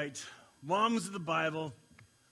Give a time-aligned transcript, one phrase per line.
[0.00, 0.24] right,
[0.62, 1.74] moms of the Bible,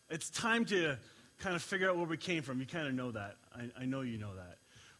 [0.09, 0.97] it's time to
[1.39, 2.61] kind of figure out where we came from.
[2.61, 3.37] You kind of know that.
[3.55, 4.57] I, I know you know that.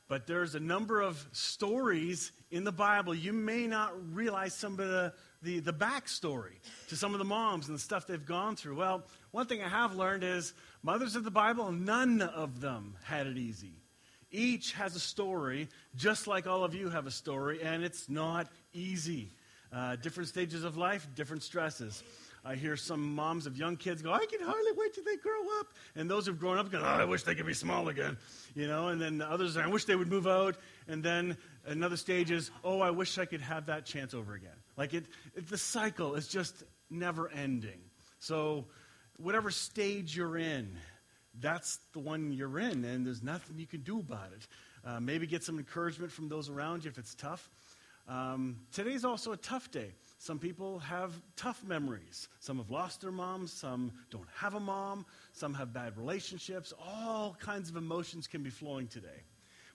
[0.07, 3.15] But there's a number of stories in the Bible.
[3.15, 6.59] You may not realize some of the, the, the backstory
[6.89, 8.77] to some of the moms and the stuff they've gone through.
[8.77, 13.27] Well, one thing I have learned is mothers of the Bible, none of them had
[13.27, 13.81] it easy.
[14.31, 18.47] Each has a story, just like all of you have a story, and it's not
[18.75, 19.31] easy.
[19.73, 22.03] Uh, different stages of life, different stresses.
[22.49, 25.61] I hear some moms of young kids go, I can hardly wait till they grow
[25.61, 25.67] up.
[25.95, 28.17] And those who've grown up go, oh, I wish they could be small again.
[28.55, 30.57] You know, and then others, I wish they would move out.
[30.87, 34.57] And then another stage is, oh, I wish I could have that chance over again.
[34.79, 35.05] Like it,
[35.37, 37.81] it the cycle is just never ending.
[38.19, 38.65] So,
[39.19, 40.75] whatever stage you're in,
[41.39, 44.49] that's the one you're in, and there's nothing you can do about it.
[44.87, 47.51] Uh, maybe get some encouragement from those around you if it's tough.
[48.09, 49.93] Um, today's also a tough day.
[50.19, 52.29] Some people have tough memories.
[52.41, 53.53] Some have lost their moms.
[53.53, 55.07] Some don't have a mom.
[55.33, 56.73] Some have bad relationships.
[56.85, 59.23] All kinds of emotions can be flowing today.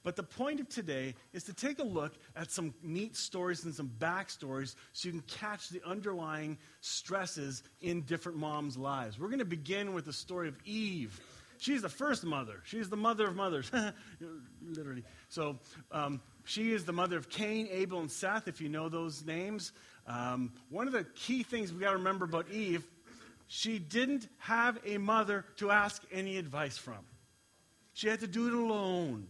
[0.03, 3.73] But the point of today is to take a look at some neat stories and
[3.73, 9.17] some backstories so you can catch the underlying stresses in different moms' lives.
[9.17, 11.17] We're going to begin with the story of Eve.
[11.57, 12.59] She's the first mother.
[12.65, 13.71] She's the mother of mothers,
[14.61, 15.05] literally.
[15.29, 15.59] So
[15.93, 19.71] um, she is the mother of Cain, Abel, and Seth, if you know those names.
[20.07, 22.83] Um, one of the key things we got to remember about Eve,
[23.47, 26.99] she didn't have a mother to ask any advice from.
[27.93, 29.27] She had to do it alone.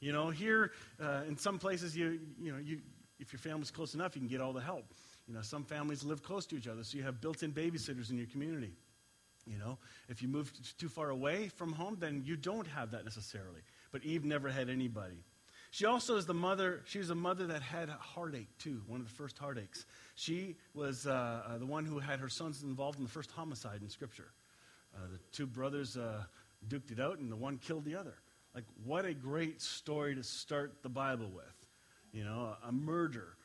[0.00, 2.80] You know, here uh, in some places, you, you know, you,
[3.18, 4.84] if your family's close enough, you can get all the help.
[5.28, 8.10] You know, some families live close to each other, so you have built in babysitters
[8.10, 8.72] in your community.
[9.46, 13.04] You know, if you move too far away from home, then you don't have that
[13.04, 13.60] necessarily.
[13.90, 15.24] But Eve never had anybody.
[15.70, 19.00] She also is the mother, she was a mother that had a heartache too, one
[19.00, 19.86] of the first heartaches.
[20.14, 23.80] She was uh, uh, the one who had her sons involved in the first homicide
[23.82, 24.32] in Scripture.
[24.94, 26.22] Uh, the two brothers uh,
[26.68, 28.14] duked it out, and the one killed the other.
[28.54, 31.44] Like, what a great story to start the Bible with.
[32.12, 33.36] You know, a, murder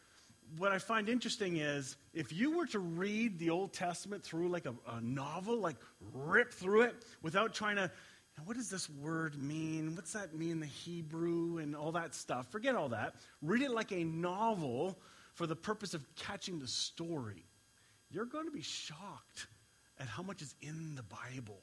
[0.58, 4.66] what I find interesting is if you were to read the Old Testament through like
[4.66, 5.76] a, a novel, like
[6.14, 7.92] rip through it without trying to,
[8.46, 9.96] what does this word mean?
[9.96, 12.50] What's that mean in the Hebrew and all that stuff?
[12.52, 13.16] Forget all that.
[13.42, 14.98] Read it like a novel
[15.38, 17.46] for the purpose of catching the story.
[18.10, 19.46] You're going to be shocked
[20.00, 21.62] at how much is in the Bible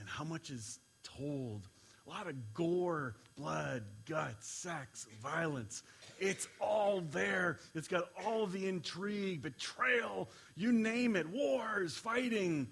[0.00, 1.68] and how much is told.
[2.04, 5.84] A lot of gore, blood, guts, sex, violence.
[6.18, 7.60] It's all there.
[7.76, 12.66] It's got all the intrigue, betrayal, you name it, wars, fighting,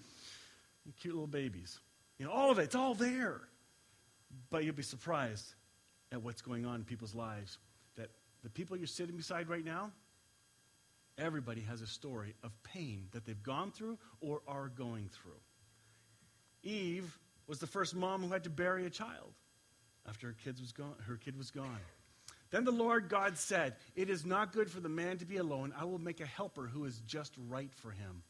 [1.00, 1.78] cute little babies.
[2.18, 3.42] You know, all of it, it's all there.
[4.50, 5.54] But you'll be surprised
[6.10, 7.58] at what's going on in people's lives.
[7.94, 8.10] That
[8.42, 9.92] the people you're sitting beside right now,
[11.18, 15.32] everybody has a story of pain that they've gone through or are going through.
[16.62, 19.32] Eve was the first mom who had to bury a child
[20.08, 20.94] after her kid was gone.
[21.06, 21.78] Her kid was gone.
[22.50, 25.74] Then the Lord God said, It is not good for the man to be alone.
[25.78, 28.22] I will make a helper who is just right for him.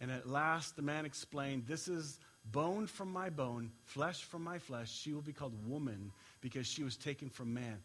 [0.00, 4.58] And at last the man explained, This is bone from my bone, flesh from my
[4.58, 4.90] flesh.
[4.90, 7.78] She will be called woman because she was taken from man.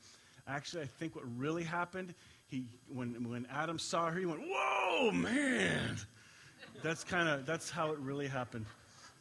[0.47, 2.13] Actually, I think what really happened,
[2.53, 5.97] he, when, when Adam saw her, he went, Whoa, man!
[6.83, 8.65] That's kind of, that's how it really happened.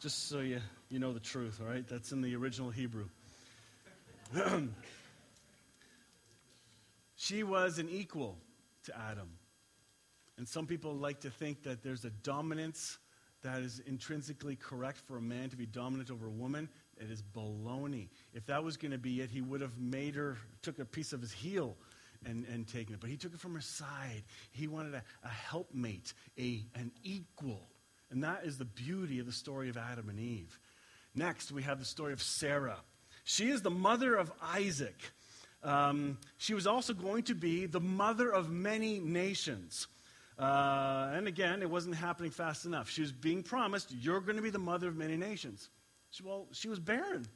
[0.00, 0.60] Just so you,
[0.90, 1.86] you know the truth, all right?
[1.88, 3.06] That's in the original Hebrew.
[7.14, 8.36] She was an equal
[8.86, 9.28] to Adam.
[10.38, 12.98] And some people like to think that there's a dominance
[13.44, 16.68] that is intrinsically correct for a man to be dominant over a woman.
[16.96, 18.08] It is baloney.
[18.34, 21.12] If that was going to be it, he would have made her, took a piece
[21.12, 21.76] of his heel
[22.26, 23.00] and, and taken it.
[23.00, 24.22] But he took it from her side.
[24.50, 27.68] He wanted a, a helpmate, a, an equal.
[28.10, 30.58] And that is the beauty of the story of Adam and Eve.
[31.14, 32.78] Next, we have the story of Sarah.
[33.24, 34.96] She is the mother of Isaac.
[35.62, 39.86] Um, she was also going to be the mother of many nations.
[40.38, 42.90] Uh, and again, it wasn't happening fast enough.
[42.90, 45.68] She was being promised, You're going to be the mother of many nations.
[46.10, 47.26] She, well, she was barren.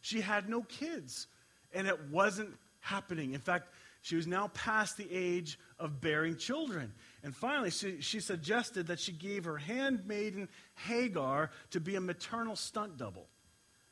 [0.00, 1.28] She had no kids.
[1.72, 3.32] And it wasn't happening.
[3.32, 3.68] In fact,
[4.02, 6.92] she was now past the age of bearing children.
[7.22, 12.56] And finally, she, she suggested that she gave her handmaiden Hagar to be a maternal
[12.56, 13.28] stunt double.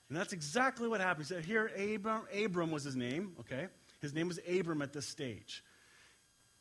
[0.08, 1.28] And that's exactly what happened.
[1.28, 3.68] Said, here, Abram, Abram was his name, okay?
[4.00, 5.62] His name was Abram at this stage.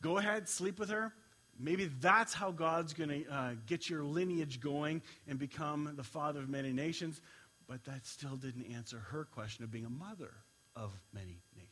[0.04, 1.12] Go ahead, sleep with her.
[1.60, 6.42] Maybe that's how God's going to uh, get your lineage going and become the father
[6.42, 7.20] of many nations.
[7.68, 10.32] But that still didn't answer her question of being a mother
[10.76, 11.69] of many nations.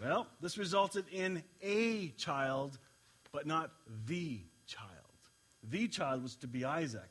[0.00, 2.78] Well, this resulted in a child,
[3.32, 3.70] but not
[4.06, 4.90] the child.
[5.62, 7.10] The child was to be Isaac.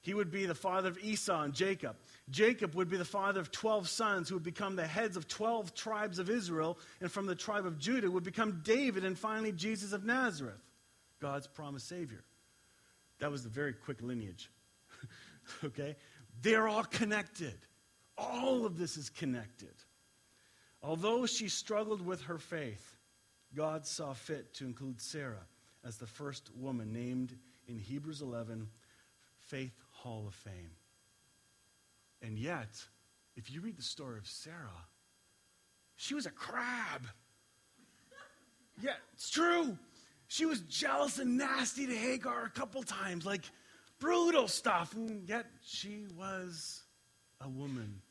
[0.00, 1.96] He would be the father of Esau and Jacob.
[2.28, 5.74] Jacob would be the father of 12 sons who would become the heads of 12
[5.74, 6.78] tribes of Israel.
[7.00, 10.60] And from the tribe of Judah would become David and finally Jesus of Nazareth,
[11.20, 12.22] God's promised Savior.
[13.18, 14.50] That was the very quick lineage.
[15.64, 15.96] okay?
[16.42, 17.56] They're all connected.
[18.18, 19.72] All of this is connected.
[20.84, 22.94] Although she struggled with her faith,
[23.56, 25.46] God saw fit to include Sarah
[25.82, 27.34] as the first woman named
[27.66, 28.68] in Hebrews 11
[29.38, 30.72] Faith Hall of Fame.
[32.20, 32.84] And yet,
[33.34, 34.84] if you read the story of Sarah,
[35.96, 37.06] she was a crab.
[38.82, 39.78] Yeah, it's true.
[40.26, 43.44] She was jealous and nasty to Hagar a couple times, like
[44.00, 44.94] brutal stuff.
[44.94, 46.82] And yet, she was
[47.40, 48.02] a woman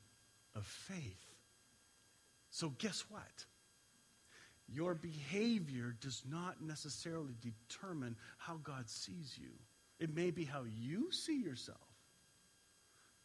[0.55, 1.22] of faith.
[2.53, 3.45] So, guess what?
[4.67, 9.49] Your behavior does not necessarily determine how God sees you.
[9.99, 11.79] It may be how you see yourself.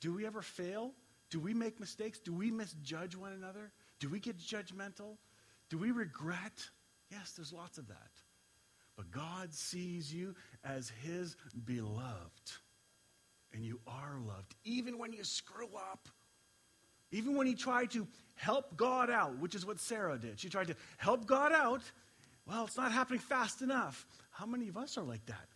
[0.01, 0.93] Do we ever fail?
[1.29, 2.19] Do we make mistakes?
[2.19, 3.71] Do we misjudge one another?
[4.01, 5.19] Do we get judgmental?
[5.69, 6.67] Do we regret?
[7.11, 8.11] Yes, there's lots of that.
[8.97, 10.35] But God sees you
[10.65, 11.37] as his
[11.67, 12.53] beloved.
[13.53, 16.09] And you are loved, even when you screw up.
[17.11, 20.39] Even when he tried to help God out, which is what Sarah did.
[20.39, 21.83] She tried to help God out.
[22.47, 24.07] Well, it's not happening fast enough.
[24.31, 25.49] How many of us are like that?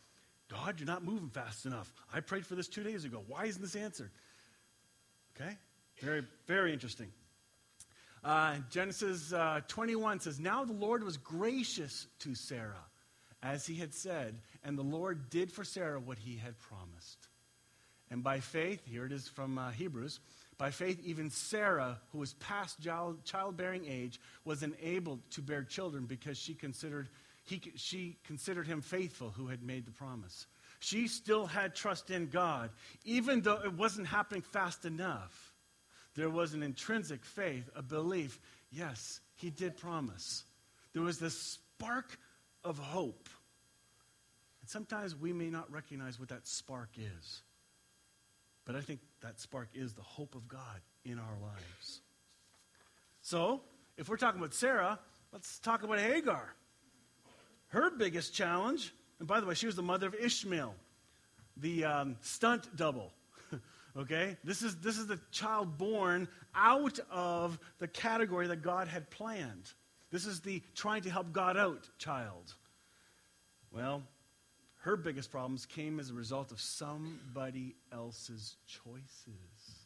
[0.51, 1.93] God, you're not moving fast enough.
[2.13, 3.23] I prayed for this two days ago.
[3.27, 4.11] Why isn't this answered?
[5.37, 5.57] Okay?
[6.01, 7.09] Very, very interesting.
[8.25, 12.85] Uh, Genesis uh, 21 says, Now the Lord was gracious to Sarah,
[13.43, 17.29] as he had said, and the Lord did for Sarah what he had promised.
[18.11, 20.21] And by faith, here it is from uh, Hebrews,
[20.63, 22.79] by faith, even Sarah, who was past
[23.25, 27.09] childbearing age, was enabled to bear children because she considered,
[27.43, 30.47] he, she considered him faithful who had made the promise.
[30.79, 32.71] She still had trust in God,
[33.05, 35.53] even though it wasn't happening fast enough.
[36.15, 38.39] There was an intrinsic faith, a belief.
[38.71, 40.45] Yes, he did promise.
[40.93, 42.17] There was this spark
[42.63, 43.29] of hope.
[44.61, 47.43] And sometimes we may not recognize what that spark is.
[48.65, 52.01] But I think that spark is the hope of God in our lives.
[53.21, 53.63] So,
[53.97, 54.99] if we're talking about Sarah,
[55.33, 56.55] let's talk about Hagar.
[57.69, 60.75] Her biggest challenge, and by the way, she was the mother of Ishmael,
[61.57, 63.13] the um, stunt double.
[63.97, 64.37] okay?
[64.45, 69.73] This is, this is the child born out of the category that God had planned.
[70.11, 72.55] This is the trying to help God out child.
[73.73, 74.03] Well,
[74.83, 79.79] her biggest problems came as a result of somebody else's choices.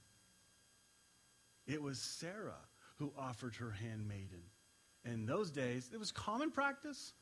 [1.66, 2.64] It was Sarah
[2.96, 4.42] who offered her handmaiden.
[5.04, 7.12] In those days, it was common practice,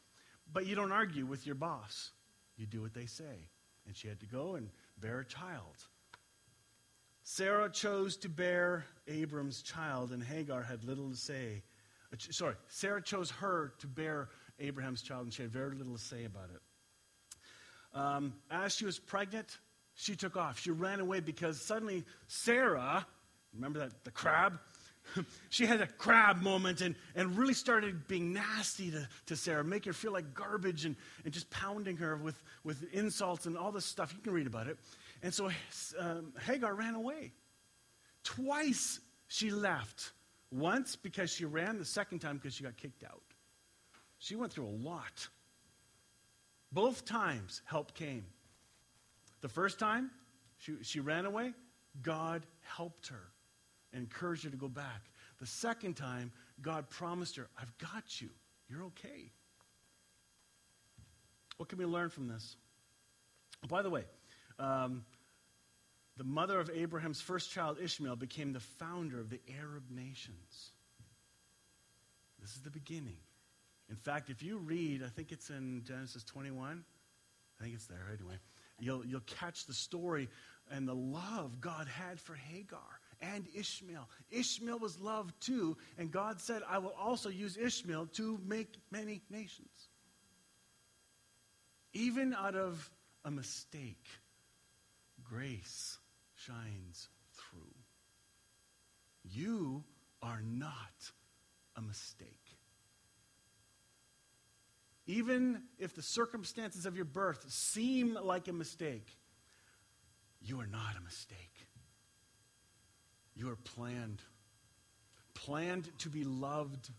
[0.53, 2.13] but you don't argue with your boss.
[2.57, 3.49] You do what they say.
[3.87, 5.77] And she had to go and bear a child.
[7.25, 11.65] Sarah chose to bear Abram's child, and Hagar had little to say.
[12.13, 14.29] Uh, sorry, Sarah chose her to bear
[14.61, 16.61] Abraham's child, and she had very little to say about it.
[17.95, 19.59] Um, as she was pregnant,
[19.95, 20.59] she took off.
[20.59, 23.07] She ran away because suddenly Sarah,
[23.55, 24.59] remember that the crab?
[25.51, 29.85] she had a crab moment and, and really started being nasty to, to Sarah, make
[29.85, 33.85] her feel like garbage and, and just pounding her with, with insults and all this
[33.85, 34.13] stuff.
[34.15, 34.79] You can read about it.
[35.23, 35.51] And so
[35.99, 37.33] um, Hagar ran away.
[38.25, 40.13] Twice she left.
[40.51, 43.23] Once because she ran, the second time because she got kicked out.
[44.19, 45.29] She went through a lot.
[46.75, 48.27] Both times, help came.
[49.43, 50.11] The first time,
[50.59, 51.53] she, she ran away,
[52.03, 53.23] God helped her,
[53.93, 55.03] and encouraged her to go back.
[55.39, 58.29] The second time, God promised her, I've got you.
[58.69, 59.31] You're okay.
[61.59, 62.57] What can we learn from this?
[63.69, 64.03] By the way,
[64.59, 65.05] um,
[66.17, 70.73] the mother of Abraham's first child, Ishmael, became the founder of the Arab nations.
[72.41, 73.19] This is the beginning.
[73.91, 76.85] In fact, if you read, I think it's in Genesis 21,
[77.59, 78.37] I think it's there anyway,
[78.79, 80.29] you'll, you'll catch the story
[80.71, 84.09] and the love God had for Hagar and Ishmael.
[84.31, 89.23] Ishmael was loved too, and God said, I will also use Ishmael to make many
[89.31, 89.89] nations.
[91.93, 92.91] Even out of
[93.25, 94.05] a mistake,
[95.23, 95.99] grace
[96.35, 97.75] shines through.
[99.23, 99.85] You
[100.23, 101.13] are not
[101.77, 102.44] a mistake.
[105.07, 109.19] Even if the circumstances of your birth seem like a mistake,
[110.41, 111.67] you are not a mistake.
[113.35, 114.23] You are planned.
[115.35, 116.91] Planned to be loved,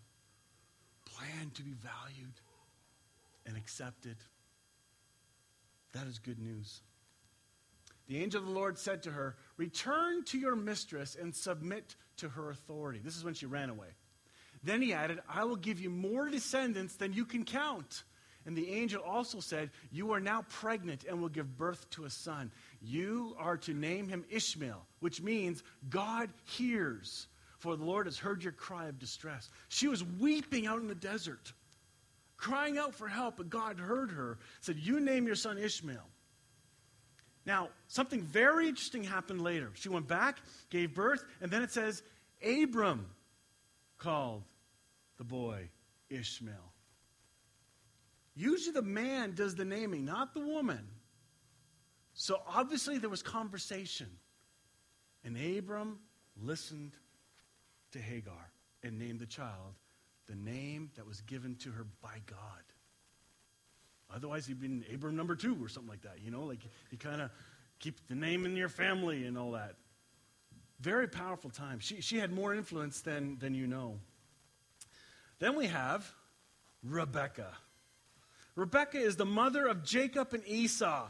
[1.05, 2.33] planned to be valued
[3.45, 4.17] and accepted.
[5.93, 6.81] That is good news.
[8.07, 12.29] The angel of the Lord said to her, Return to your mistress and submit to
[12.29, 12.99] her authority.
[13.03, 13.87] This is when she ran away.
[14.65, 18.03] Then he added, I will give you more descendants than you can count.
[18.47, 22.09] And the angel also said, You are now pregnant and will give birth to a
[22.09, 22.51] son.
[22.81, 27.27] You are to name him Ishmael, which means God hears,
[27.59, 29.49] for the Lord has heard your cry of distress.
[29.69, 31.53] She was weeping out in the desert,
[32.35, 36.07] crying out for help, but God heard her, said, You name your son Ishmael.
[37.45, 39.69] Now, something very interesting happened later.
[39.75, 40.39] She went back,
[40.71, 42.01] gave birth, and then it says,
[42.43, 43.05] Abram
[43.99, 44.43] called
[45.17, 45.69] the boy
[46.09, 46.73] Ishmael.
[48.35, 50.87] Usually the man does the naming, not the woman.
[52.13, 54.07] So obviously there was conversation.
[55.23, 55.99] And Abram
[56.41, 56.91] listened
[57.91, 58.51] to Hagar
[58.83, 59.75] and named the child
[60.27, 62.39] the name that was given to her by God.
[64.13, 66.59] Otherwise, he'd been Abram number two or something like that, you know, like
[66.91, 67.31] you kind of
[67.79, 69.75] keep the name in your family and all that.
[70.79, 71.79] Very powerful time.
[71.79, 73.99] She, she had more influence than, than you know.
[75.39, 76.09] Then we have
[76.83, 77.47] Rebecca.
[78.55, 81.07] Rebecca is the mother of Jacob and Esau.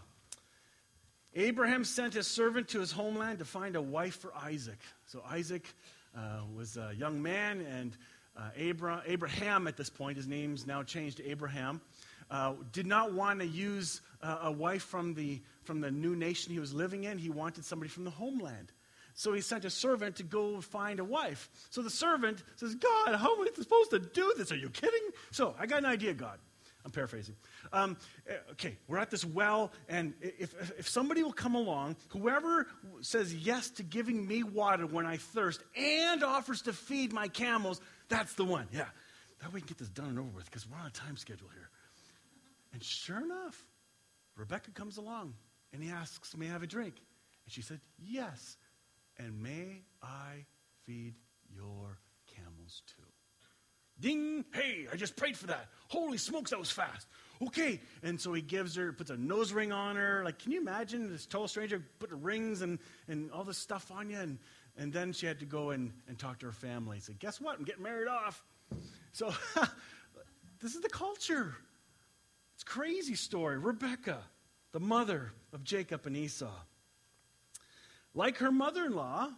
[1.35, 4.79] Abraham sent his servant to his homeland to find a wife for Isaac.
[5.05, 5.65] So Isaac
[6.17, 7.97] uh, was a young man, and
[8.37, 11.81] uh, Abra- Abraham at this point, his name's now changed to Abraham,
[12.31, 16.53] uh, did not want to use uh, a wife from the, from the new nation
[16.53, 17.17] he was living in.
[17.17, 18.71] He wanted somebody from the homeland.
[19.15, 21.49] So he sent a servant to go find a wife.
[21.69, 24.51] So the servant says, God, how am I supposed to do this?
[24.51, 25.09] Are you kidding?
[25.31, 26.37] So I got an idea, God.
[26.83, 27.35] I'm paraphrasing.
[27.73, 32.67] Um, eh, okay, we're at this well, and if, if somebody will come along, whoever
[33.01, 37.81] says yes to giving me water when I thirst and offers to feed my camels,
[38.07, 38.67] that's the one.
[38.71, 38.85] Yeah.
[39.39, 41.17] That way we can get this done and over with because we're on a time
[41.17, 41.69] schedule here.
[42.73, 43.65] And sure enough,
[44.35, 45.33] Rebecca comes along
[45.73, 46.95] and he asks, May I have a drink?
[47.45, 48.57] And she said, Yes.
[49.17, 50.45] And may I
[50.85, 51.15] feed
[51.53, 53.03] your camels too?
[53.99, 54.43] Ding!
[54.53, 55.69] Hey, I just prayed for that.
[55.87, 57.07] Holy smokes, that was fast.
[57.41, 57.79] Okay.
[58.03, 60.21] And so he gives her, puts a nose ring on her.
[60.25, 64.09] Like, can you imagine this total stranger putting rings and, and all this stuff on
[64.09, 64.17] you?
[64.19, 64.37] And,
[64.77, 66.99] and then she had to go and, and talk to her family.
[66.99, 67.57] Say, guess what?
[67.57, 68.43] I'm getting married off.
[69.13, 69.33] So
[70.61, 71.55] this is the culture.
[72.55, 73.57] It's crazy story.
[73.57, 74.19] Rebecca,
[74.73, 76.51] the mother of Jacob and Esau.
[78.15, 79.29] Like her mother in law,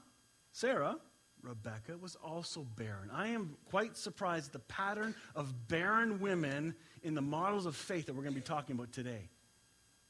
[0.54, 0.96] Sarah,
[1.42, 3.10] Rebecca was also barren.
[3.12, 8.06] I am quite surprised at the pattern of barren women in the models of faith
[8.06, 9.30] that we're going to be talking about today.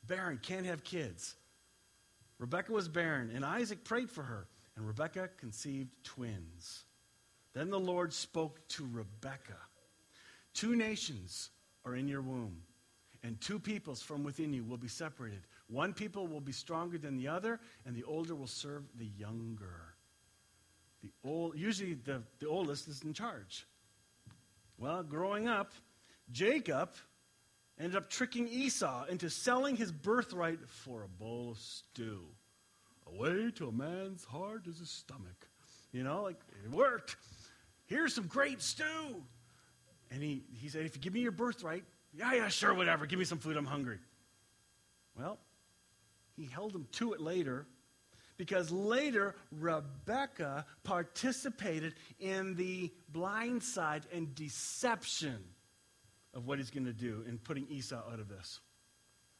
[0.06, 1.36] Barren, can't have kids.
[2.40, 6.84] Rebecca was barren, and Isaac prayed for her, and Rebecca conceived twins.
[7.54, 9.58] Then the Lord spoke to Rebecca
[10.58, 11.52] Two nations
[11.86, 12.64] are in your womb,
[13.22, 15.42] and two peoples from within you will be separated.
[15.70, 19.96] One people will be stronger than the other, and the older will serve the younger.
[21.04, 23.68] The old, usually the, the oldest is in charge.
[24.78, 25.74] Well, growing up,
[26.32, 26.92] Jacob
[27.80, 32.24] ended up tricking Esau into selling his birthright for a bowl of stew.
[33.08, 35.48] A way to a man's heart is his stomach.
[35.92, 37.16] You know, like it worked.
[37.86, 39.24] Here's some great stew.
[40.12, 41.84] And he, he said, If you give me your birthright,
[42.14, 43.06] yeah, yeah, sure, whatever.
[43.06, 43.58] Give me some food.
[43.58, 44.00] I'm hungry.
[45.18, 45.38] Well,
[46.38, 47.66] he held him to it later
[48.38, 55.44] because later Rebecca participated in the blind side and deception
[56.34, 58.60] of what he's going to do in putting Esau out of this.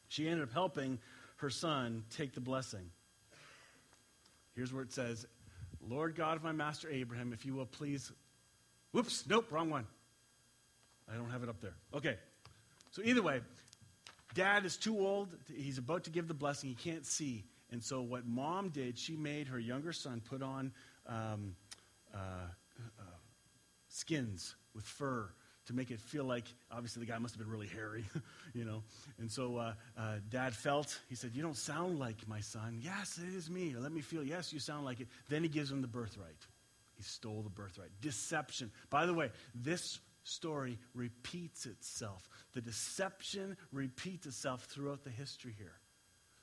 [0.08, 0.98] She ended up helping
[1.36, 2.90] her son take the blessing.
[4.56, 5.26] Here's where it says,
[5.80, 8.10] Lord God of my master Abraham, if you will please.
[8.90, 9.86] Whoops, nope, wrong one.
[11.10, 11.74] I don't have it up there.
[11.94, 12.16] Okay.
[12.90, 13.40] So either way,
[14.34, 15.28] dad is too old.
[15.52, 16.68] He's about to give the blessing.
[16.68, 17.44] He can't see.
[17.70, 20.72] And so, what mom did, she made her younger son put on
[21.06, 21.54] um,
[22.14, 22.18] uh,
[22.98, 23.02] uh,
[23.88, 25.28] skins with fur
[25.66, 28.04] to make it feel like, obviously, the guy must have been really hairy,
[28.54, 28.82] you know.
[29.18, 32.78] And so, uh, uh, dad felt, he said, You don't sound like my son.
[32.80, 33.74] Yes, it is me.
[33.78, 35.08] Let me feel, yes, you sound like it.
[35.28, 36.46] Then he gives him the birthright.
[36.96, 37.90] He stole the birthright.
[38.00, 38.72] Deception.
[38.88, 42.28] By the way, this story repeats itself.
[42.54, 45.78] The deception repeats itself throughout the history here.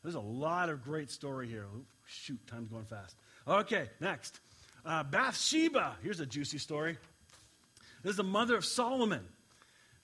[0.03, 1.65] There's a lot of great story here.
[2.05, 3.15] shoot, time's going fast.
[3.47, 4.39] Okay, next.
[4.85, 5.95] Uh, Bathsheba.
[6.03, 6.97] Here's a juicy story.
[8.03, 9.25] This is the mother of Solomon.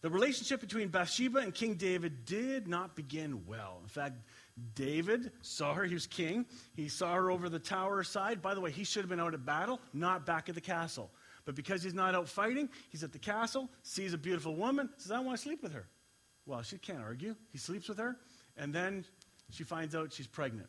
[0.02, 3.80] The relationship between Bathsheba and King David did not begin well.
[3.84, 4.16] In fact,
[4.74, 5.84] David saw her.
[5.84, 6.48] He was king.
[6.76, 8.42] He saw her over the tower side.
[8.42, 11.12] By the way, he should have been out at battle, not back at the castle.
[11.46, 15.12] But because he's not out fighting, he's at the castle, sees a beautiful woman, says,
[15.12, 15.88] I want to sleep with her.
[16.46, 17.36] Well, she can't argue.
[17.52, 18.18] He sleeps with her,
[18.58, 19.06] and then
[19.50, 20.68] she finds out she's pregnant.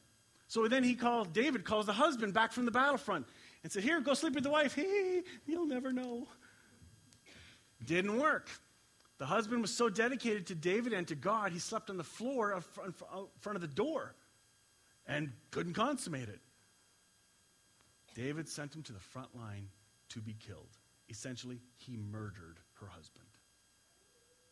[0.48, 3.26] So then he calls, David calls the husband back from the battlefront
[3.62, 4.74] and said, Here, go sleep with the wife.
[4.82, 6.26] Hey, you'll never know.
[7.86, 8.48] Didn't work.
[9.18, 12.60] The husband was so dedicated to David and to God, he slept on the floor
[12.84, 12.92] in
[13.40, 14.14] front of the door
[15.06, 16.40] and couldn't consummate it.
[18.14, 19.68] David sent him to the front line
[20.12, 20.78] to be killed.
[21.08, 23.26] Essentially, he murdered her husband.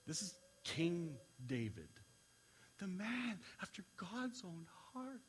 [0.07, 1.89] This is King David,
[2.79, 5.21] the man after God's own heart.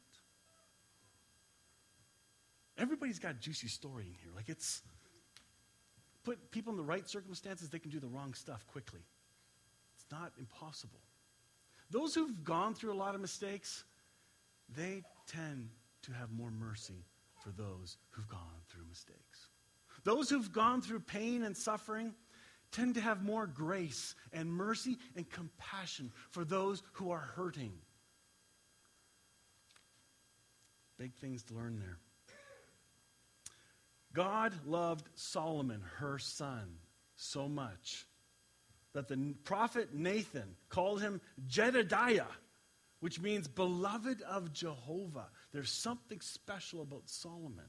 [2.77, 4.31] Everybody's got a juicy story in here.
[4.35, 4.81] Like it's
[6.23, 9.01] put people in the right circumstances, they can do the wrong stuff quickly.
[9.95, 10.99] It's not impossible.
[11.91, 13.83] Those who've gone through a lot of mistakes,
[14.73, 15.69] they tend
[16.03, 17.05] to have more mercy
[17.43, 19.50] for those who've gone through mistakes.
[20.03, 22.13] Those who've gone through pain and suffering
[22.71, 27.73] tend to have more grace and mercy and compassion for those who are hurting.
[30.97, 31.97] Big things to learn there.
[34.13, 36.75] God loved Solomon, her son,
[37.15, 38.05] so much
[38.93, 42.25] that the prophet Nathan called him Jedediah,
[42.99, 45.29] which means beloved of Jehovah.
[45.53, 47.65] There's something special about Solomon.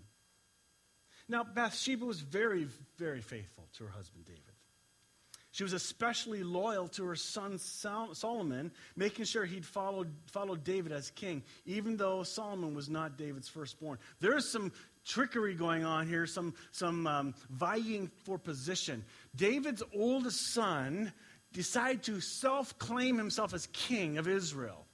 [1.32, 4.42] Now, Bathsheba was very, very faithful to her husband David.
[5.50, 11.10] She was especially loyal to her son Solomon, making sure he'd followed, followed David as
[11.10, 13.96] king, even though Solomon was not David's firstborn.
[14.20, 14.72] There is some
[15.06, 19.02] trickery going on here, some, some um, vying for position.
[19.34, 21.14] David's oldest son
[21.54, 24.84] decided to self claim himself as king of Israel.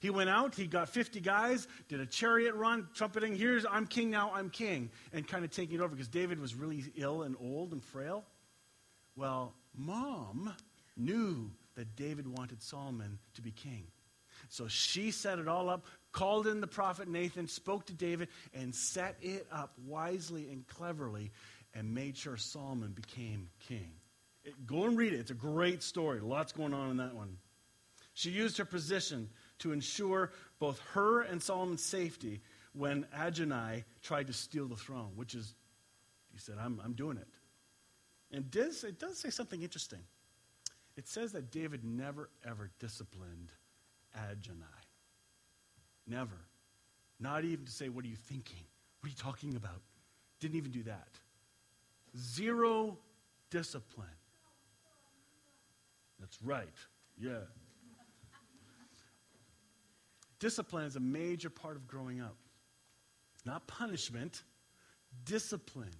[0.00, 4.10] He went out, he got 50 guys, did a chariot run, trumpeting, here's, I'm king
[4.10, 7.34] now, I'm king, and kind of taking it over because David was really ill and
[7.40, 8.24] old and frail.
[9.16, 10.54] Well, mom
[10.96, 13.86] knew that David wanted Solomon to be king.
[14.48, 18.74] So she set it all up, called in the prophet Nathan, spoke to David, and
[18.74, 21.32] set it up wisely and cleverly,
[21.74, 23.90] and made sure Solomon became king.
[24.44, 25.20] It, go and read it.
[25.20, 26.20] It's a great story.
[26.20, 27.36] Lots going on in that one.
[28.14, 29.28] She used her position
[29.60, 32.40] to ensure both her and Solomon's safety
[32.72, 35.54] when Adonijah tried to steal the throne, which is,
[36.32, 37.28] he said, I'm, I'm doing it.
[38.30, 40.00] And does, it does say something interesting.
[40.96, 43.52] It says that David never, ever disciplined
[44.14, 44.64] Adonijah.
[46.06, 46.38] Never.
[47.20, 48.64] Not even to say, What are you thinking?
[49.00, 49.80] What are you talking about?
[50.40, 51.08] Didn't even do that.
[52.16, 52.98] Zero
[53.50, 54.08] discipline.
[56.18, 56.68] That's right.
[57.20, 57.38] Yeah.
[60.40, 62.36] Discipline is a major part of growing up.
[63.44, 64.42] Not punishment,
[65.24, 65.94] discipline.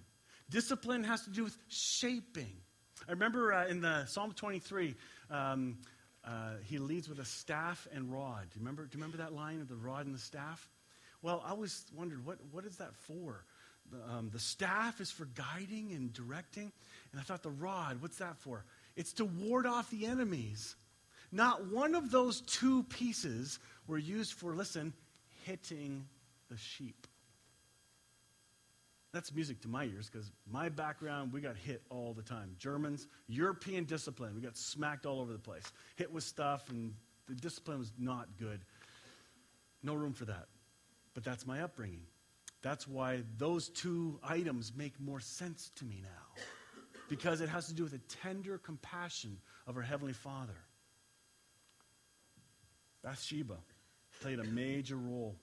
[0.49, 2.53] Discipline has to do with shaping.
[3.07, 4.95] I remember uh, in the Psalm 23,
[5.29, 5.77] um,
[6.25, 8.49] uh, he leads with a staff and rod.
[8.51, 10.69] Do you, remember, do you remember that line of the rod and the staff?
[11.21, 13.43] Well, I always wondered, what, what is that for?
[13.91, 16.71] The, um, the staff is for guiding and directing.
[17.11, 18.65] And I thought, the rod, what's that for?
[18.95, 20.75] It's to ward off the enemies.
[21.31, 24.93] Not one of those two pieces were used for, listen,
[25.45, 26.05] hitting
[26.49, 27.07] the sheep.
[29.11, 32.55] That's music to my ears because my background, we got hit all the time.
[32.59, 35.63] Germans, European discipline, we got smacked all over the place.
[35.95, 36.93] Hit with stuff, and
[37.27, 38.61] the discipline was not good.
[39.81, 40.45] No room for that.
[41.15, 42.03] But that's my upbringing.
[42.61, 46.43] That's why those two items make more sense to me now.
[47.09, 50.57] Because it has to do with the tender compassion of our Heavenly Father.
[53.01, 53.57] Bathsheba
[54.19, 55.35] played a major role.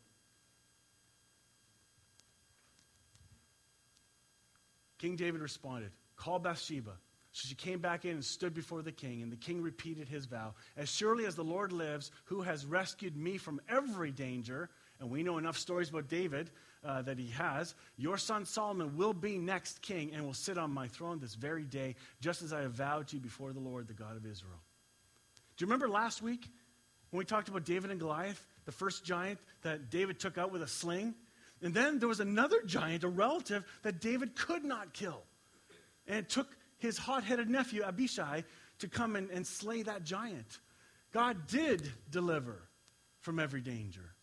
[4.98, 6.92] King David responded, Call Bathsheba.
[7.32, 10.24] So she came back in and stood before the king, and the king repeated his
[10.24, 15.10] vow As surely as the Lord lives, who has rescued me from every danger, and
[15.10, 16.50] we know enough stories about David
[16.82, 20.70] uh, that he has, your son Solomon will be next king and will sit on
[20.70, 23.86] my throne this very day, just as I have vowed to you before the Lord,
[23.86, 24.62] the God of Israel.
[25.58, 26.48] Do you remember last week
[27.10, 30.62] when we talked about David and Goliath, the first giant that David took out with
[30.62, 31.14] a sling?
[31.62, 35.22] And then there was another giant, a relative, that David could not kill.
[36.06, 36.48] And it took
[36.78, 38.44] his hot headed nephew, Abishai,
[38.80, 40.60] to come and, and slay that giant.
[41.12, 42.68] God did deliver
[43.20, 44.14] from every danger,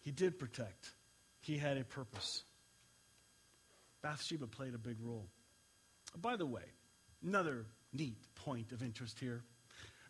[0.00, 0.92] He did protect,
[1.40, 2.44] He had a purpose.
[4.00, 5.26] Bathsheba played a big role.
[6.16, 6.62] By the way,
[7.22, 9.42] another neat point of interest here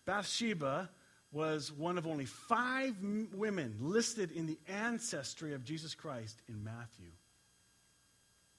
[0.04, 0.90] Bathsheba
[1.30, 2.94] was one of only five
[3.34, 7.10] women listed in the ancestry of Jesus Christ in Matthew.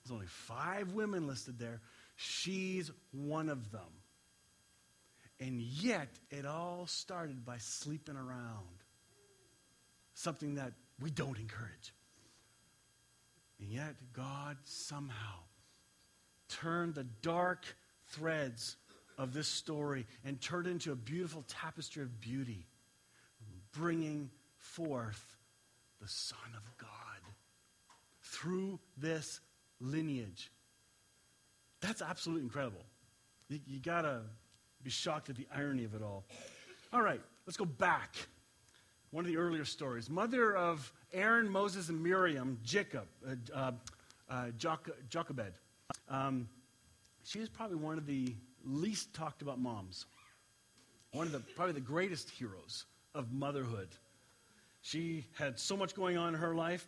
[0.03, 1.81] There's only five women listed there.
[2.15, 3.81] She's one of them.
[5.39, 8.67] And yet, it all started by sleeping around.
[10.19, 11.93] something that we don't encourage.
[13.59, 15.39] And yet, God somehow
[16.49, 17.65] turned the dark
[18.07, 18.75] threads
[19.19, 22.65] of this story and turned it into a beautiful tapestry of beauty,
[23.73, 25.35] bringing forth
[26.01, 26.89] the Son of God
[28.23, 29.41] through this
[29.81, 30.49] lineage.
[31.81, 32.81] That's absolutely incredible.
[33.49, 34.21] You, you got to
[34.83, 36.23] be shocked at the irony of it all.
[36.93, 38.15] All right, let's go back.
[39.11, 40.09] One of the earlier stories.
[40.09, 43.71] Mother of Aaron, Moses, and Miriam, Jacob, uh, uh,
[44.29, 44.45] uh,
[45.09, 45.53] Jochebed.
[46.09, 46.47] Um,
[47.23, 50.05] she is probably one of the least talked about moms.
[51.11, 53.89] One of the probably the greatest heroes of motherhood.
[54.81, 56.87] She had so much going on in her life.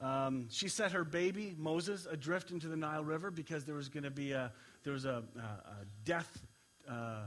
[0.00, 4.04] Um, she set her baby Moses adrift into the Nile River because there was going
[4.04, 4.52] to be a
[4.84, 6.46] there was a, a, a death
[6.88, 7.22] uh,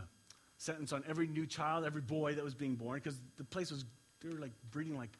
[0.58, 3.86] sentence on every new child, every boy that was being born, because the place was
[4.22, 5.12] they were like breeding like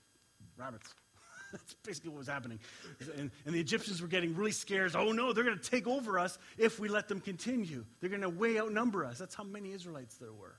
[0.58, 0.94] rabbits.
[1.52, 2.60] That's basically what was happening.
[3.18, 4.96] And, and, the Egyptians were getting really scared.
[4.96, 7.86] Oh no, they're going to take over us if we let them continue.
[8.00, 9.18] They're going to way outnumber us.
[9.18, 10.56] That's how many Israelites there were.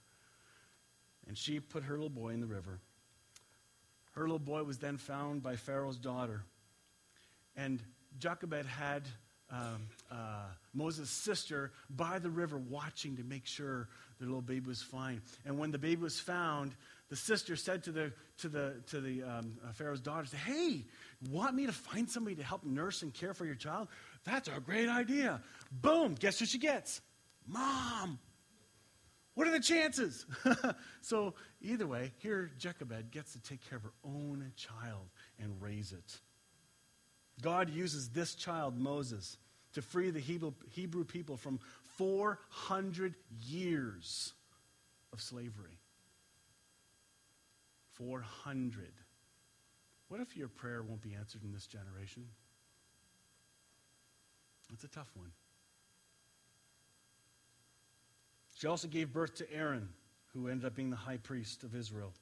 [1.28, 2.80] And she put her little boy in the river.
[4.12, 6.42] Her little boy was then found by Pharaoh's daughter.
[7.56, 7.80] And
[8.18, 9.02] Jochebed had
[9.50, 14.82] um, uh, Moses' sister by the river watching to make sure the little baby was
[14.82, 15.22] fine.
[15.44, 16.74] And when the baby was found,
[17.10, 20.86] the sister said to the, to the, to the um, uh, Pharaoh's daughter, Hey,
[21.28, 23.88] want me to find somebody to help nurse and care for your child?
[24.24, 25.42] That's a great idea.
[25.72, 27.00] Boom, guess who she gets?
[27.46, 28.18] Mom.
[29.34, 30.24] What are the chances?
[31.00, 35.92] so, either way, here Jochebed gets to take care of her own child and raise
[35.92, 36.18] it.
[37.40, 39.36] God uses this child, Moses,
[39.72, 41.58] to free the Hebrew, Hebrew people from
[41.96, 44.34] 400 years
[45.12, 45.78] of slavery.
[48.00, 48.92] 400.
[50.08, 52.24] What if your prayer won't be answered in this generation?
[54.72, 55.30] It's a tough one.
[58.56, 59.88] She also gave birth to Aaron,
[60.32, 62.12] who ended up being the high priest of Israel.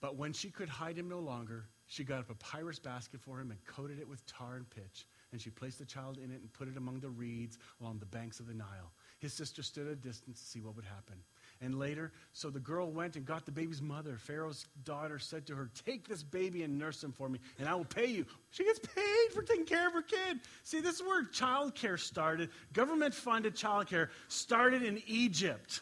[0.00, 3.50] But when she could hide him no longer, she got a papyrus basket for him
[3.50, 5.06] and coated it with tar and pitch.
[5.32, 8.06] And she placed the child in it and put it among the reeds along the
[8.06, 8.92] banks of the Nile.
[9.26, 11.16] His sister stood at a distance to see what would happen.
[11.60, 14.18] And later, so the girl went and got the baby's mother.
[14.18, 17.74] Pharaoh's daughter said to her, Take this baby and nurse him for me, and I
[17.74, 18.24] will pay you.
[18.52, 20.38] She gets paid for taking care of her kid.
[20.62, 22.50] See, this is where child care started.
[22.72, 25.80] Government funded child care started in Egypt.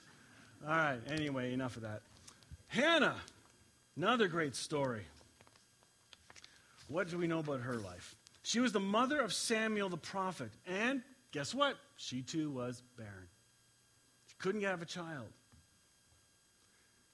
[0.67, 2.01] All right, anyway, enough of that.
[2.69, 3.17] Hannah,
[3.95, 5.03] another great story.
[6.89, 8.17] What do we know about her life?
[8.43, 10.51] She was the mother of Samuel the prophet.
[10.67, 11.77] And guess what?
[11.97, 13.29] She too was barren.
[14.45, 15.25] Couldn't have a child.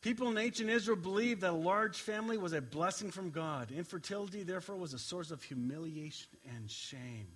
[0.01, 3.71] People in ancient Israel believed that a large family was a blessing from God.
[3.71, 7.29] Infertility, therefore, was a source of humiliation and shame.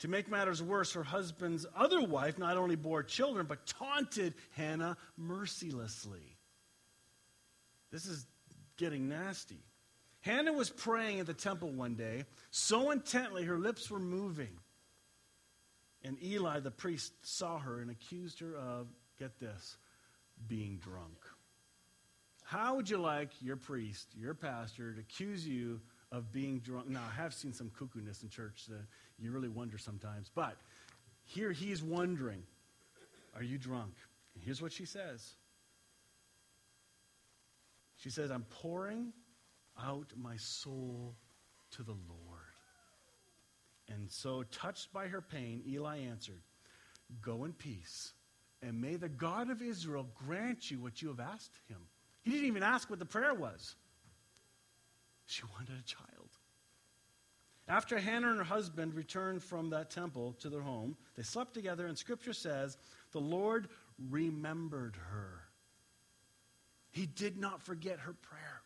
[0.00, 4.98] To make matters worse, her husband's other wife not only bore children, but taunted Hannah
[5.16, 6.36] mercilessly.
[7.90, 8.26] This is
[8.76, 9.64] getting nasty.
[10.20, 14.58] Hannah was praying at the temple one day, so intently her lips were moving.
[16.04, 19.76] And Eli, the priest, saw her and accused her of, get this,
[20.48, 21.18] being drunk.
[22.44, 26.88] How would you like your priest, your pastor, to accuse you of being drunk?
[26.88, 28.84] Now, I have seen some cuckoo-ness in church that
[29.18, 30.30] you really wonder sometimes.
[30.34, 30.56] But
[31.24, 32.42] here he's wondering,
[33.34, 33.94] are you drunk?
[34.34, 35.34] And here's what she says.
[37.96, 39.12] She says, I'm pouring
[39.80, 41.14] out my soul
[41.72, 42.40] to the Lord.
[43.88, 46.40] And so, touched by her pain, Eli answered,
[47.20, 48.12] Go in peace,
[48.62, 51.78] and may the God of Israel grant you what you have asked him.
[52.22, 53.74] He didn't even ask what the prayer was.
[55.26, 56.28] She wanted a child.
[57.68, 61.86] After Hannah and her husband returned from that temple to their home, they slept together,
[61.86, 62.76] and scripture says
[63.12, 63.68] the Lord
[64.10, 65.40] remembered her.
[66.90, 68.62] He did not forget her prayer.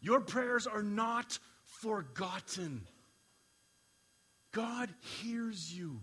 [0.00, 2.86] Your prayers are not forgotten.
[4.52, 6.00] God hears you,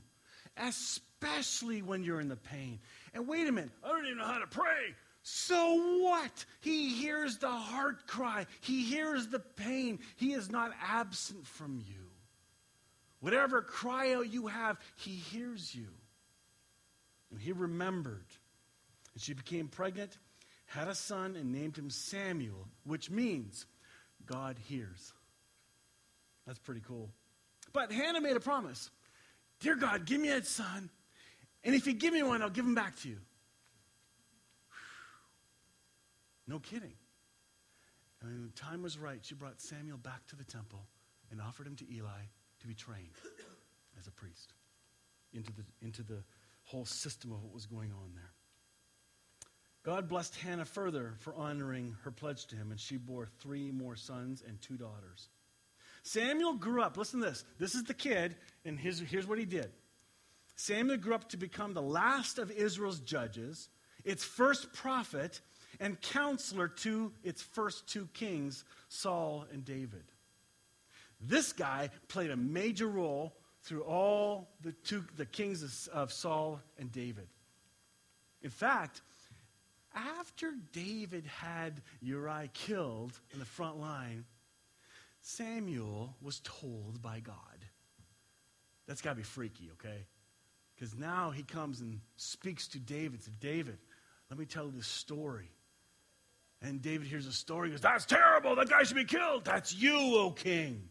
[0.58, 1.09] especially
[1.82, 2.79] when you're in the pain.
[3.13, 4.95] And wait a minute, I don't even know how to pray.
[5.21, 6.45] So what?
[6.62, 9.99] He hears the heart cry, He hears the pain.
[10.15, 12.05] He is not absent from you.
[13.19, 15.88] Whatever cry out you have, He hears you.
[17.32, 18.25] And He remembered.
[19.13, 20.17] And she became pregnant,
[20.65, 23.65] had a son, and named him Samuel, which means
[24.25, 25.13] God hears.
[26.45, 27.10] That's pretty cool.
[27.73, 28.89] But Hannah made a promise
[29.60, 30.89] Dear God, give me a son,
[31.63, 33.17] and if you give me one, I'll give them back to you.
[36.48, 36.93] No kidding.
[38.22, 40.86] And when the time was right, she brought Samuel back to the temple
[41.32, 42.22] and offered him to Eli
[42.62, 43.15] to be trained
[44.00, 44.54] as a priest
[45.34, 46.24] into the, into the
[46.63, 48.32] whole system of what was going on there.
[49.84, 53.95] God blessed Hannah further for honoring her pledge to him, and she bore three more
[53.95, 55.30] sons and two daughters.
[56.04, 56.98] Samuel grew up.
[56.98, 57.45] Listen to this.
[57.60, 59.72] This is the kid, and here's, here's what he did.
[60.60, 63.69] Samuel grew up to become the last of Israel's judges,
[64.04, 65.39] its first prophet,
[65.80, 70.04] and counselor to its first two kings, Saul and David.
[71.22, 76.91] This guy played a major role through all the, two, the kings of Saul and
[76.91, 77.30] David.
[78.41, 79.02] In fact,
[79.95, 84.26] after David had Uriah killed in the front line,
[85.22, 87.36] Samuel was told by God.
[88.88, 90.06] That's got to be freaky, okay?
[90.79, 93.21] Because now he comes and speaks to David.
[93.23, 93.77] To David,
[94.29, 95.49] let me tell you this story.
[96.61, 97.67] And David hears a story.
[97.67, 98.55] He goes, That's terrible.
[98.55, 99.43] That guy should be killed.
[99.43, 100.87] That's you, O king.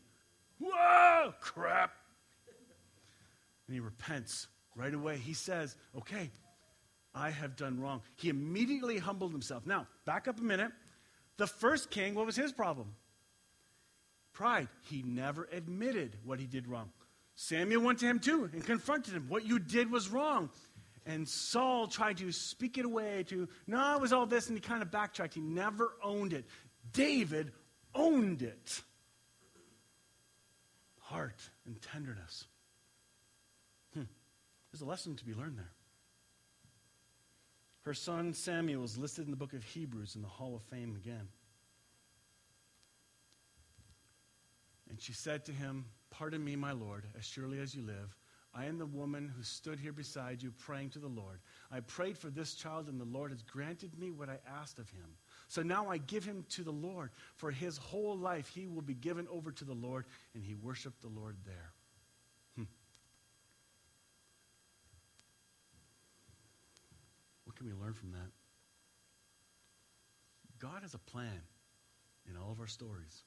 [0.60, 1.92] Whoa, crap.
[3.66, 5.16] And he repents right away.
[5.16, 6.30] He says, Okay,
[7.14, 8.02] I have done wrong.
[8.16, 9.66] He immediately humbled himself.
[9.66, 10.72] Now, back up a minute.
[11.38, 12.94] The first king, what was his problem?
[14.34, 14.68] Pride.
[14.82, 16.90] He never admitted what he did wrong.
[17.40, 19.26] Samuel went to him too and confronted him.
[19.28, 20.50] What you did was wrong.
[21.06, 24.60] And Saul tried to speak it away to, no, it was all this, and he
[24.60, 25.34] kind of backtracked.
[25.34, 26.46] He never owned it.
[26.92, 27.52] David
[27.94, 28.82] owned it.
[30.98, 32.44] Heart and tenderness.
[33.94, 34.02] Hmm.
[34.72, 35.70] There's a lesson to be learned there.
[37.82, 40.96] Her son Samuel is listed in the book of Hebrews in the Hall of Fame
[40.96, 41.28] again.
[44.90, 48.16] And she said to him, Pardon me, my Lord, as surely as you live.
[48.54, 51.40] I am the woman who stood here beside you praying to the Lord.
[51.70, 54.88] I prayed for this child, and the Lord has granted me what I asked of
[54.90, 55.04] him.
[55.48, 57.10] So now I give him to the Lord.
[57.36, 61.02] For his whole life he will be given over to the Lord, and he worshiped
[61.02, 61.72] the Lord there.
[62.56, 62.64] Hmm.
[67.44, 68.30] What can we learn from that?
[70.58, 71.42] God has a plan
[72.28, 73.22] in all of our stories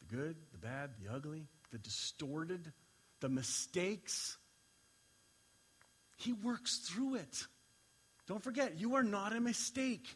[0.00, 2.72] the good, the bad, the ugly, the distorted,
[3.20, 4.36] the mistakes.
[6.16, 7.46] He works through it.
[8.26, 10.06] Don't forget, you are not a mistake.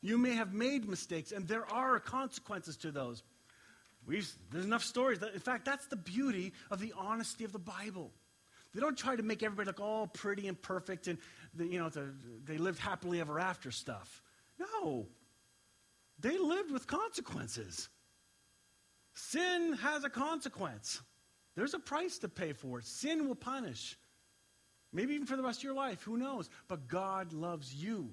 [0.00, 3.22] You may have made mistakes, and there are consequences to those.
[4.06, 5.20] We've, there's enough stories.
[5.20, 8.10] That, in fact, that's the beauty of the honesty of the Bible.
[8.74, 11.18] They don't try to make everybody look all pretty and perfect and
[11.54, 14.22] the, you know the, they lived happily ever after stuff.
[14.58, 15.06] No.
[16.18, 17.88] They lived with consequences.
[19.14, 21.00] Sin has a consequence.
[21.54, 22.86] There's a price to pay for it.
[22.86, 23.98] Sin will punish.
[24.92, 26.02] Maybe even for the rest of your life.
[26.02, 26.48] Who knows?
[26.68, 28.10] But God loves you.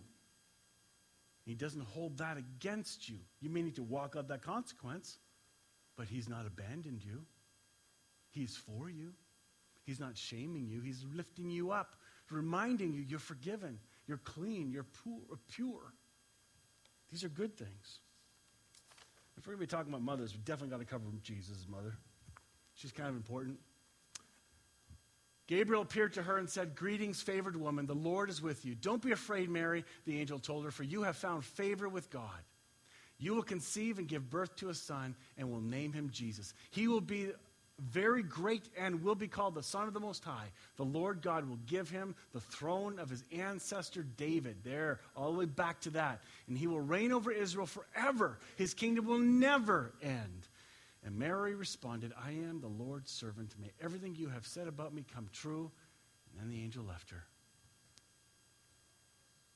[1.45, 3.17] He doesn't hold that against you.
[3.41, 5.17] You may need to walk out that consequence,
[5.97, 7.25] but He's not abandoned you.
[8.29, 9.13] He's for you.
[9.83, 11.95] He's not shaming you, He's lifting you up,
[12.29, 14.85] reminding you you're forgiven, you're clean, you're
[15.47, 15.93] pure.
[17.09, 18.01] These are good things.
[19.39, 21.95] If we're going to be talking about mothers, we definitely got to cover Jesus' mother.
[22.75, 23.57] She's kind of important.
[25.47, 28.75] Gabriel appeared to her and said, Greetings, favored woman, the Lord is with you.
[28.75, 32.39] Don't be afraid, Mary, the angel told her, for you have found favor with God.
[33.17, 36.53] You will conceive and give birth to a son and will name him Jesus.
[36.69, 37.29] He will be
[37.79, 40.47] very great and will be called the Son of the Most High.
[40.77, 44.57] The Lord God will give him the throne of his ancestor David.
[44.63, 46.21] There, all the way back to that.
[46.47, 48.39] And he will reign over Israel forever.
[48.55, 50.47] His kingdom will never end.
[51.05, 53.55] And Mary responded, I am the Lord's servant.
[53.59, 55.71] May everything you have said about me come true.
[56.31, 57.23] And then the angel left her.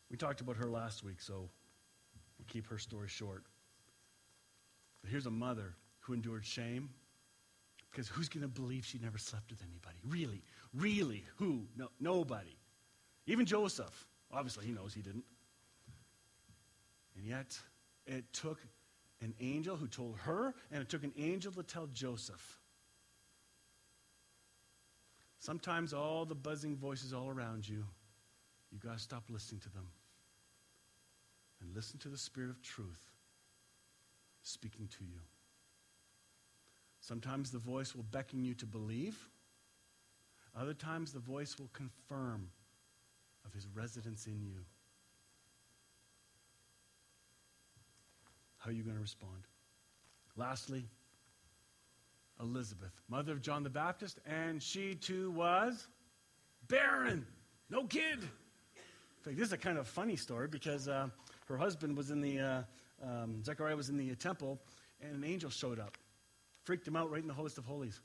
[0.10, 1.50] We talked about her last week, so
[2.38, 3.44] we'll keep her story short.
[5.02, 6.90] But here's a mother who endured shame
[7.94, 9.98] because who's going to believe she never slept with anybody?
[10.04, 10.42] Really?
[10.74, 11.24] Really?
[11.36, 11.68] Who?
[11.78, 12.58] No, nobody.
[13.28, 14.08] Even Joseph.
[14.32, 15.26] Obviously, he knows he didn't.
[17.16, 17.56] And yet,
[18.08, 18.60] it took
[19.22, 22.60] an angel who told her, and it took an angel to tell Joseph.
[25.38, 27.86] Sometimes all the buzzing voices all around you,
[28.72, 29.86] you got to stop listening to them
[31.62, 33.12] and listen to the Spirit of truth
[34.42, 35.20] speaking to you.
[37.04, 39.18] Sometimes the voice will beckon you to believe.
[40.58, 42.48] Other times the voice will confirm
[43.46, 44.64] of his residence in you.
[48.58, 49.48] How are you going to respond?
[50.38, 50.86] Lastly,
[52.40, 55.88] Elizabeth, mother of John the Baptist, and she too was
[56.70, 57.28] barren,
[57.70, 58.20] no kid.
[58.20, 61.10] In fact, this is a kind of funny story because uh,
[61.50, 62.62] her husband was in the uh,
[63.06, 64.58] um, Zechariah was in the temple,
[65.02, 65.98] and an angel showed up,
[66.64, 68.00] freaked him out right in the holiest of holies.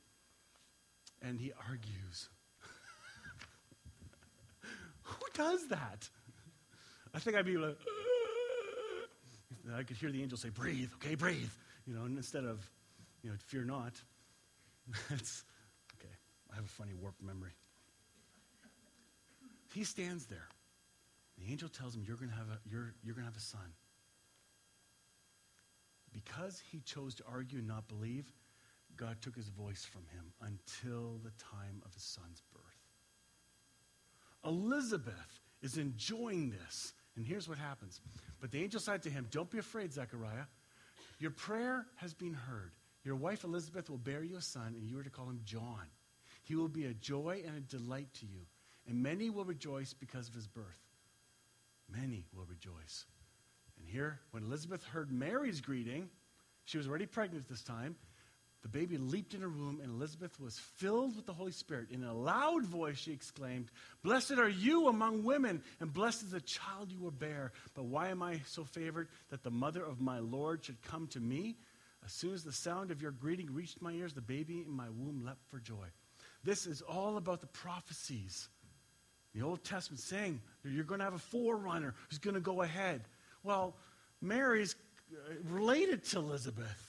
[1.21, 2.29] And he argues.
[5.03, 6.09] Who does that?
[7.13, 9.75] I think I'd be like, uh.
[9.75, 11.49] I could hear the angel say, breathe, okay, breathe.
[11.85, 12.69] You know, instead of,
[13.23, 13.93] you know, fear not.
[15.09, 15.43] That's,
[15.99, 16.13] okay,
[16.51, 17.51] I have a funny warped memory.
[19.73, 20.47] He stands there.
[21.37, 23.41] The angel tells him, you're going to have a, you're, you're going to have a
[23.41, 23.73] son.
[26.11, 28.25] Because he chose to argue and not believe,
[28.99, 32.63] God took his voice from him until the time of his son's birth.
[34.45, 36.93] Elizabeth is enjoying this.
[37.15, 38.01] And here's what happens.
[38.41, 40.45] But the angel said to him, Don't be afraid, Zechariah.
[41.19, 42.71] Your prayer has been heard.
[43.03, 45.87] Your wife Elizabeth will bear you a son, and you are to call him John.
[46.43, 48.41] He will be a joy and a delight to you,
[48.87, 50.65] and many will rejoice because of his birth.
[51.89, 53.05] Many will rejoice.
[53.77, 56.09] And here, when Elizabeth heard Mary's greeting,
[56.65, 57.95] she was already pregnant this time.
[58.61, 61.91] The baby leaped in her womb, and Elizabeth was filled with the Holy Spirit.
[61.91, 63.71] In a loud voice, she exclaimed,
[64.03, 67.53] Blessed are you among women, and blessed is the child you will bear.
[67.73, 71.21] But why am I so favored that the mother of my Lord should come to
[71.21, 71.55] me?
[72.05, 74.89] As soon as the sound of your greeting reached my ears, the baby in my
[74.89, 75.87] womb leapt for joy.
[76.43, 78.49] This is all about the prophecies.
[79.33, 83.03] The Old Testament saying you're going to have a forerunner who's going to go ahead.
[83.43, 83.75] Well,
[84.21, 84.75] Mary's
[85.45, 86.88] related to Elizabeth.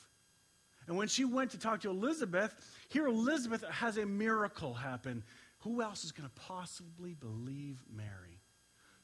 [0.91, 2.53] And when she went to talk to Elizabeth,
[2.89, 5.23] here Elizabeth has a miracle happen.
[5.61, 8.41] Who else is going to possibly believe Mary?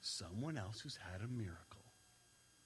[0.01, 1.85] Someone else who's had a miracle.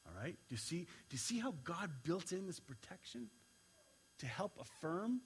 [0.06, 0.34] All right?
[0.48, 3.28] Do you see, do you see how God built in this protection
[4.20, 5.20] to help affirm?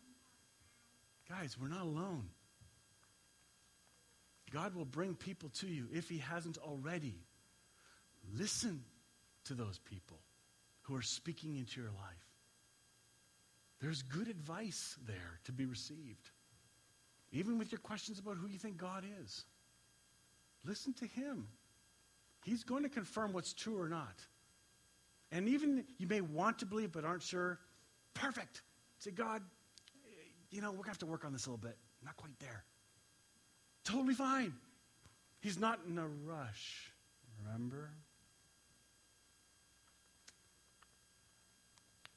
[1.28, 2.24] Guys, we're not alone.
[4.50, 7.14] God will bring people to you if He hasn't already.
[8.36, 8.82] Listen
[9.44, 10.18] to those people
[10.82, 12.23] who are speaking into your life.
[13.84, 16.30] There's good advice there to be received.
[17.32, 19.44] Even with your questions about who you think God is.
[20.64, 21.48] Listen to Him.
[22.46, 24.24] He's going to confirm what's true or not.
[25.30, 27.58] And even you may want to believe but aren't sure,
[28.14, 28.62] perfect.
[29.00, 29.42] Say, God,
[30.50, 31.76] you know, we're going to have to work on this a little bit.
[32.02, 32.64] Not quite there.
[33.84, 34.54] Totally fine.
[35.42, 36.90] He's not in a rush.
[37.44, 37.90] Remember?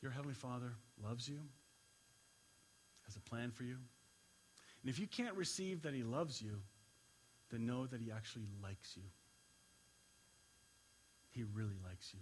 [0.01, 0.71] Your Heavenly Father
[1.03, 1.39] loves you,
[3.07, 3.77] has a plan for you.
[4.81, 6.61] And if you can't receive that He loves you,
[7.49, 9.03] then know that He actually likes you.
[11.31, 12.19] He really likes you.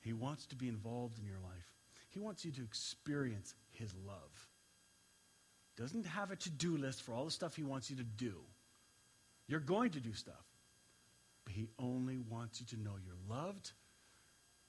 [0.00, 1.74] He wants to be involved in your life.
[2.08, 4.48] He wants you to experience His love.
[5.76, 8.34] Doesn't have a to do list for all the stuff He wants you to do.
[9.46, 10.34] You're going to do stuff.
[11.44, 13.72] But He only wants you to know you're loved,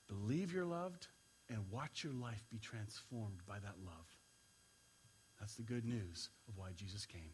[0.08, 1.06] believe you're loved,
[1.48, 4.06] and watch your life be transformed by that love.
[5.42, 7.32] That's the good news of why Jesus came.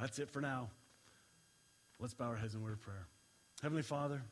[0.00, 0.70] That's it for now.
[2.00, 3.06] Let's bow our heads in word of prayer.
[3.60, 4.22] Heavenly Father,